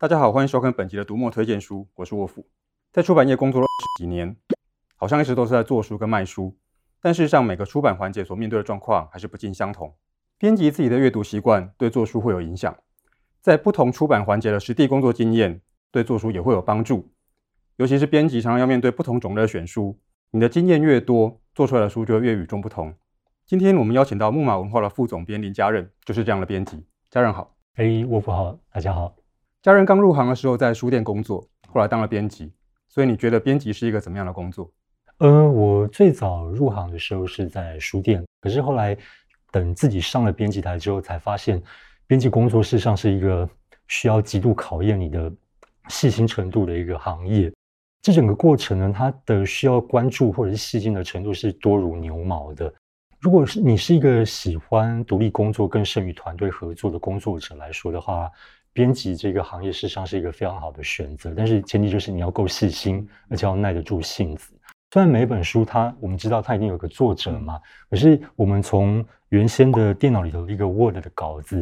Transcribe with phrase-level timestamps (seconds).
[0.00, 2.42] 大家好，欢迎收看本集的读墨推荐书，我是沃夫。
[2.90, 3.66] 在出版业工作了
[3.98, 4.34] 几年，
[4.96, 6.56] 好像一直都是在做书跟卖书，
[7.02, 9.94] 但事实上每个出版环节所面对的状况还是不尽相同。
[10.38, 12.74] 编辑自己的阅读习惯对做书会有影响，
[13.42, 15.60] 在不同出版环节的实地工作经验
[15.90, 17.12] 对做书也会有帮助。
[17.76, 22.94] 尤其是编辑常常要面对不同种类的选书，你的经验越多，做出来的书就越与众不同。
[23.44, 26.86] 今天我们邀请到木马文化的副总编林家任，就是这样的编辑。
[27.10, 29.19] 家任好，哎，沃夫好，大家好。
[29.62, 32.50] 家人刚入行的时候在书店工作，后来当了编辑，
[32.88, 34.70] 所以你觉得编辑是一个怎么样的工作？
[35.18, 38.96] 呃，我最早入行的时候是在书店，可是后来
[39.50, 41.62] 等自己上了编辑台之后，才发现
[42.06, 43.46] 编辑工作事实上是一个
[43.86, 45.30] 需要极度考验你的
[45.88, 47.52] 细心程度的一个行业。
[48.00, 52.72] 这整个过程呢，它的需要关注或者是细心的程度是多如牛毛的。
[53.20, 58.30] 如果是你是一个喜欢独立工作、更胜于团队合作的工作者来说的话，
[58.72, 64.52] 编辑这个行业事实上是一个非常好的选择，但是前提就是你要够细心，而且要耐得住性子。
[64.92, 71.60] 虽然每一本书它我们知道它一定有个作者嘛，可是我们从原先的电脑里头的一个 Word 的稿子，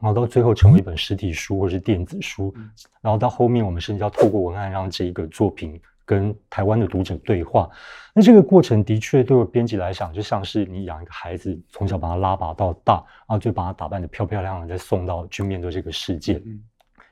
[0.00, 2.54] 然后到最后成为一本实体书或是电子书，
[3.00, 5.80] 然后到后面我们甚至要透过文案让这一个作品
[6.12, 7.70] 跟台湾的读者对话，
[8.14, 12.96] 那这个过程的确对我编辑来讲，就像是你养一个孩子，从小把他拉拔到大，
[13.26, 16.42] 然后就把他打扮的漂漂亮亮，再送到去面对这个世界，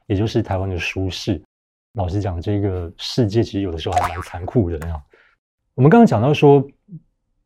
[0.07, 1.43] 也就是台湾的舒适。
[1.95, 5.03] 老实讲，这个世界其实有的时候还蛮残酷的那样。
[5.75, 6.63] 我们刚刚讲到说，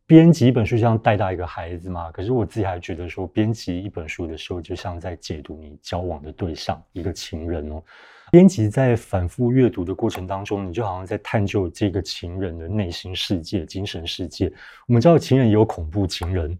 [0.07, 7.83] 编辑一本书就像带大一个孩子嘛，可是我自己还觉得说，编辑一本书的时候，就像在解读你交往的对象，一个情人哦。
[8.31, 14.53] 编辑在反复阅读的过程当中，你就好像在探究这个情人的内心世界、精神世界。
[14.87, 16.59] 我们知道情人也有恐怖情人，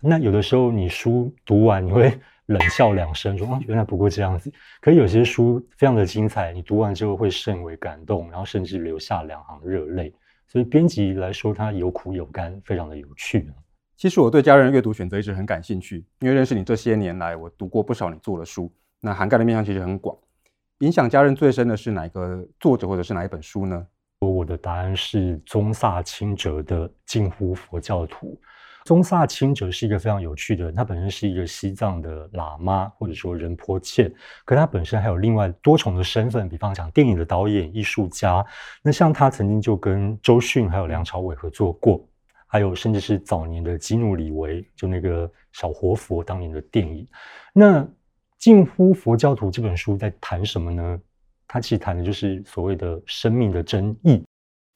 [0.00, 10.12] 那有的时候你书读完，你会冷笑两声，说：“哦，原来不过这样子。”可有些书非常的精彩，你读完之后会甚为感动，然后甚至流下两行热泪。
[10.46, 13.50] 所以编辑来说，它有苦有甘，非常的有趣。
[13.96, 18.70] 其实我对家人阅读选择一直很感兴趣，因为认识你这些年来，我读过不少你做的书，
[19.00, 20.16] 那涵盖的面向其实很广。
[20.80, 23.86] 影响家人最深的是哪个作者或者是哪一本书呢？
[24.20, 28.38] 我的答案是宗萨钦哲的《近乎佛教徒》。
[28.86, 34.08] 宗萨钦哲是一个非常有趣的人，他本身是一个西藏的喇嘛或者说仁波切，
[34.44, 38.46] 可他本身还有另外多重的身份，比方讲电影的导演、艺术家。
[38.84, 42.00] 那像他曾经就跟周迅还有梁朝伟合作过，
[42.46, 47.04] 还有甚至是早年的基努李维，就那个小活佛当年的电影。
[47.52, 47.84] 那
[48.38, 51.00] 近乎佛教徒这本书在谈什么呢？
[51.48, 54.24] 它其实谈的就是所谓的生命的真义，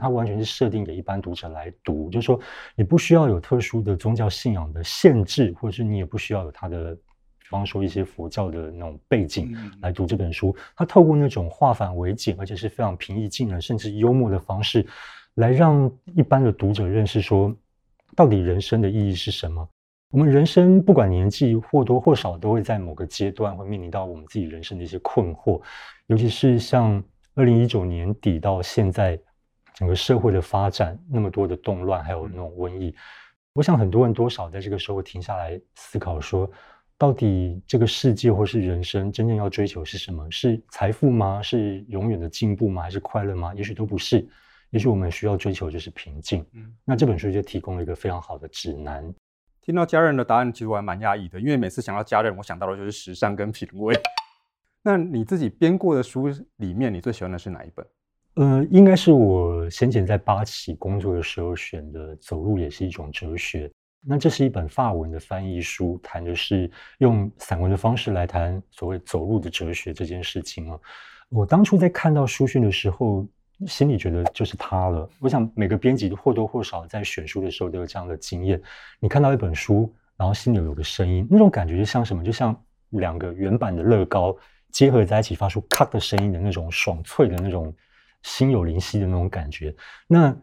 [0.00, 2.41] 它完全是设定给一般读者来读，就是说
[2.75, 10.56] 你不需要有特殊的宗教信仰的限制，或者是你也不需要有它的，比方说一些佛教的那种背景来读这本书。
[10.75, 14.87] 它透过那种化繁为简，而且是非常平易近人，甚至幽默的方式，
[15.34, 17.55] 来让一般的读者认识说，
[18.16, 19.69] 到底人生的意义是什么。
[20.12, 25.62] 我们人生不管年纪或多或少，都会在某个阶段会面临到我们自己人生的一些困惑，
[26.09, 27.00] 尤其是像
[27.37, 29.16] 二零一九年底到现在，
[29.80, 32.94] 整个社会的发展那么多的动乱，还有那种瘟疫，
[33.54, 36.48] 我想很多人多少在这个时候停下来思考说，
[36.98, 40.30] 到底这个世界或是人生真正要追求是什么？
[40.30, 41.41] 是财富吗？
[41.41, 42.82] 是永远的进步吗？
[42.82, 43.54] 还是快乐吗？
[43.54, 44.28] 也许都不是，
[44.68, 46.44] 也许我们需要追求就是平静。
[46.52, 49.10] 嗯那这本书就提供了一个非常好的指南。
[49.62, 53.98] 听到家人的答案，其实我还蛮讶异的，因为每次想到家人，我想到的就是时尚跟品味。
[54.84, 57.86] 那你自己编过的书里面，你最喜欢的是哪一本？
[58.34, 63.68] 呃，应该是我先前在八旗工作的时候选的《走路也是一种哲学》。
[64.02, 70.78] 那这是一本法文的翻译书，谈的是用散文的方式来谈所谓走路的哲学这件事情啊。
[71.28, 73.26] 我当初在看到书讯的时候，
[73.66, 75.06] 心里觉得就是他了。
[75.18, 78.58] 我想每个编辑或多或少在选书的时候都有这样的经验。
[79.00, 82.24] 你看到一本书，然后心里有个声音，那种感觉就像什么？
[82.24, 82.59] 就像
[82.91, 84.34] 两个原版的乐高
[84.71, 87.71] 结合在一起，发出咔的声音的那种爽脆的那种
[88.22, 89.75] 心有灵犀的那种感觉。
[90.07, 90.37] 那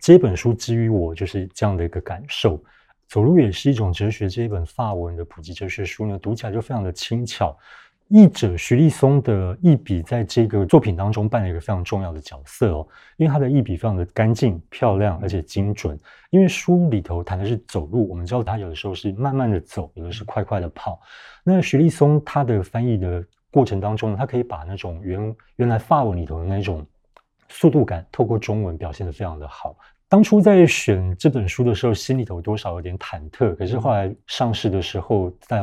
[0.00, 2.62] 这本书基于我就是这样的一个感受。
[3.08, 4.28] 走路也是一种哲学。
[4.28, 7.58] 这一本法文的普及哲学书呢，读起来就非常的轻巧。
[8.06, 12.86] 译者徐立松的译笔在这个作品当中扮演一个非常重要的角色哦，
[13.16, 15.98] 因为他的译笔非常的干净、漂亮，而且精准。
[16.30, 21.00] 因为书里头谈的是走路，我们知道他有的时候是慢慢的走，有的是快快的跑。
[21.44, 26.84] 那徐立松他的翻译的过程当中呢，他可以把那种原原来法文里头的那种
[27.50, 29.76] 速度感，透过中文表现得非常的好。
[30.08, 33.54] 当初在选这本书的时候，心里头多少有点忐忑。
[33.54, 35.60] 可是后来上市的时候，在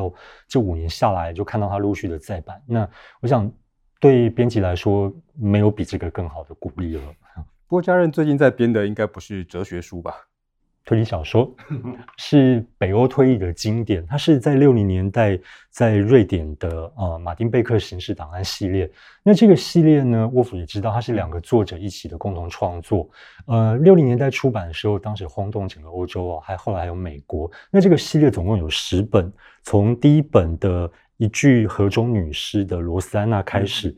[0.48, 2.62] 这五年下来，就看到它陆续的再版。
[2.66, 2.88] 那
[3.20, 3.52] 我想，
[4.00, 7.02] 对编辑来说，没有比这个更好的鼓励了。
[7.68, 10.14] 不过，家人最近在编的应该不是哲学书吧？
[10.88, 11.54] 推理小说
[12.16, 15.38] 是北欧推理的经典，它是在六零年代
[15.70, 18.90] 在瑞典的呃马丁贝克刑事档案系列。
[19.22, 23.10] 那这个系列呢，沃夫也知道，它是两个作者一起的共同创作。
[23.48, 27.52] 呃，六零年代出版的时候，当时轰动整个欧洲哦，还后来还有美国。
[27.70, 29.30] 那这个系列总共有十本，
[29.64, 33.90] 从第一本的一具河中女尸的罗斯安娜开始，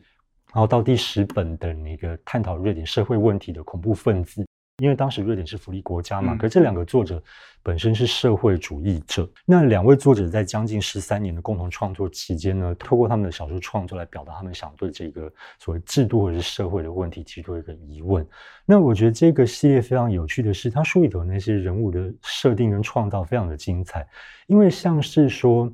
[0.52, 4.44] 然后到第十本的那个探讨瑞典社会问题的恐怖分子。
[4.80, 7.22] 因为当时瑞典是福利国家嘛，可是这两个作者
[7.62, 9.22] 本身是社会主义者。
[9.22, 18.26] 嗯、那两位作者在将近十三年的共同创作期间呢，透过他们的小说创作来表达他们想对这个所谓制度或者是社会的问题提出一个疑问。
[18.64, 24.08] 那我觉得这个系列非常有趣的是，他书里头那些人物的设定跟创造非常的精彩。
[24.46, 25.70] 因为像是说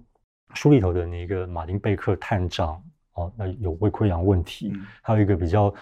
[0.55, 2.83] 书里头的那个马丁贝克探长
[3.15, 5.73] 哦，那有胃溃疡问题，嗯、还有一个比较。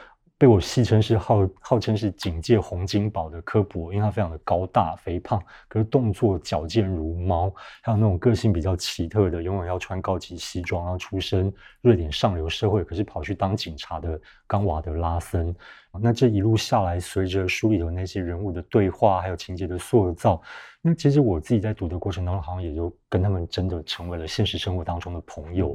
[0.44, 7.50] 被我戏称是号号称是警界洪金宝的科博，因为他非常的高大肥胖，可是动作矫健如猫。
[7.80, 11.50] 还有那种个性比较奇特的，永远要穿高级西装，然后出身
[11.80, 15.56] 瑞典上流社会，可是跑去当警察的冈瓦德拉森。
[15.98, 20.42] 那这一路下来，随着书里头那些人物的对话，还有情节的塑造，
[20.82, 25.74] 那其实我自己在读的过程当中，好像也就跟他们真的成为了现实生活当中的朋友。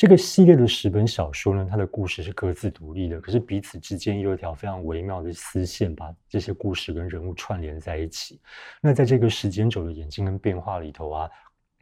[0.00, 8.40] 这个系列的十本小说呢，它的故事是各自独立的，可是彼此之间有一条非常微妙的丝线，把这些故事跟人物串联在一起。
[8.80, 11.30] 那在这个时间轴的演进跟变化里头啊，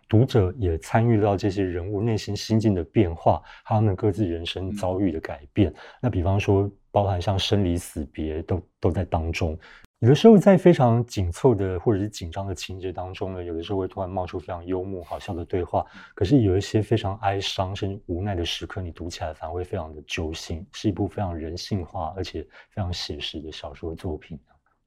[0.08, 5.72] 读者也参与到这些人物内心心境的变化，他们各自人生遭遇的改变。
[6.02, 9.56] 那比方说，包含像生离死别，都都在当中。
[10.00, 15.84] 有的时候，在非常紧凑的或者是紧张的情节当中呢，有的时候会突然冒出非常幽默好笑的对话。
[16.14, 24.38] 可是有一些非常哀伤甚至无奈的时刻，你读起来反而会非常的揪心，是一部非常人性化而且非常写实的小说作品。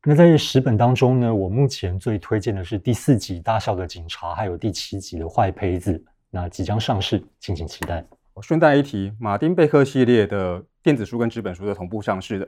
[0.05, 5.91] 那在这十本当中呢，我目前最推荐的是第四集《大笑的警察》，还有第七集的《坏胚子》，
[6.29, 8.01] 那即将上市，敬请期待。
[8.33, 12.47] 我顺带一提，马丁贝克系列的电子书跟纸本书的同步上市的。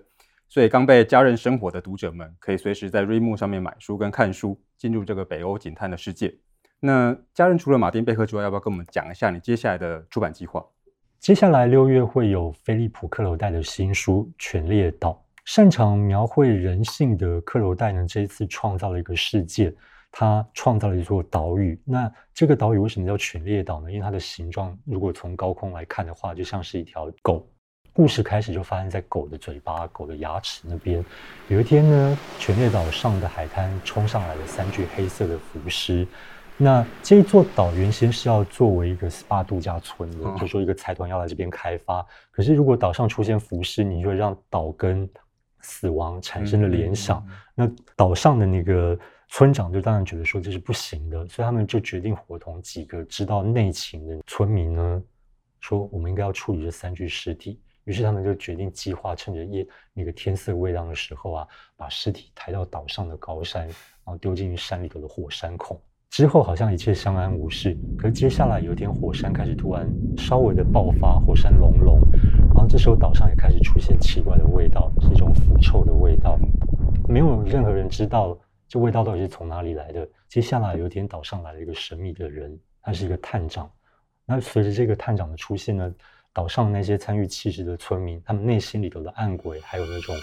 [0.50, 6.34] 所以，刚被家人生活的读者们，可以随时在 remove 上面买书跟看书，进入这个北欧警探的世界。
[6.80, 10.64] 那家人除了马丁贝克之外，要不要跟我们讲一下你接下来的出版计划？
[11.20, 15.12] 接下来六月会有菲利普·克罗代的新书《犬猎岛》。
[15.46, 19.74] 擅长描绘人性的克罗代呢，这一次创造了一个世界，
[20.12, 21.82] 他创造了一座岛屿。
[21.86, 23.92] 那这个岛屿为什么叫犬猎岛呢？
[23.92, 27.50] 因为它的形状，如果从高空来看的话，就像是一条狗。
[27.96, 31.06] 故事开始就发生在狗的嘴巴、狗的牙齿那边。
[31.48, 36.06] 有一天呢，犬列岛上的海滩冲上来了三具黑色的浮尸。
[36.58, 42.04] 那这一座岛原先是要作为一个 SPA 度假村的，就说一个财团要来这边开发。
[42.32, 45.08] 可是如果岛上出现浮尸，你就会让岛跟
[45.62, 47.24] 死亡产生了联想。
[47.54, 48.98] 那岛上的那个
[49.30, 55.04] 村长就当然觉得说这是不行的，所以他们就决定伙同几个知道内情的村民呢，
[55.60, 57.60] 说我们应该要处理这三具尸体。
[57.86, 63.76] 于是他们就决定计划，趁着夜那个天色未亮的时候啊，把尸体抬到岛上的高山，然
[64.06, 65.80] 后丢进山里头的火山孔。
[66.10, 72.00] 之后好像一切相安无事，可是接下来有一天火山开始突然稍微的爆发，火山隆隆，
[72.54, 76.38] 然后这时候岛上也开始出现奇怪的味道，是一种腐臭的味道，
[77.10, 78.38] 没有任何人知道
[78.68, 80.08] 这味道到底是从哪里来的。
[80.30, 83.68] 接下来有一天岛上来了一个神秘的人，他是一个探长。
[84.24, 85.92] 那随着这个探长的出现呢，
[86.34, 90.16] 岛上那些参与弃尸的村民，他们内心里头的暗鬼，还有那种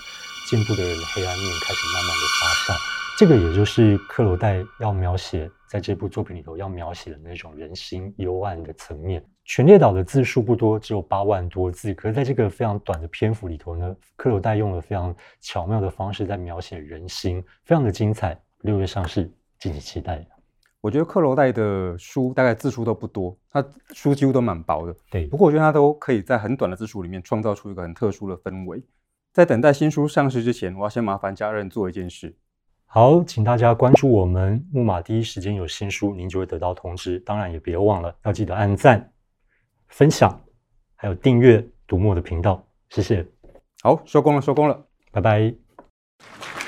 [0.48, 2.76] 见不得人的黑暗面，开始慢慢的发酵。
[3.18, 9.22] 这个也就是克罗代要描写在这部作品里头要描写的那种人心幽暗的层面。
[9.44, 18.40] 全列岛的字数不多，只有八万多字，可是在这个非常短的篇幅里头呢，克罗代用了非常巧妙的方式在描写人心，非常的精彩。
[18.62, 20.26] 六月上市，敬请期待。
[20.80, 24.96] 我觉得克罗代的书大概字数都不多，他书几乎都蛮薄的。
[25.10, 28.82] 对，不过我觉得他都可以在很短的字数里面创造出一个很特殊的氛围。
[29.32, 32.34] 在等待新书上市之前，我要先麻烦家人做一件事。
[32.86, 37.20] 好，请大家关注我们木马，第一时间有新书，您就会得到通知。
[37.20, 39.12] 当然也别忘了要记得按赞、
[39.88, 40.40] 分享，
[40.96, 42.66] 还有订阅读墨的频道。
[42.88, 43.24] 谢谢。
[43.82, 46.59] 好，收工了，收工了，拜拜。